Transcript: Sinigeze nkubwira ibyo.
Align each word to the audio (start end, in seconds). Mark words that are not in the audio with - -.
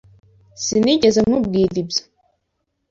Sinigeze 0.63 1.19
nkubwira 1.27 1.69
ibyo. 1.83 2.01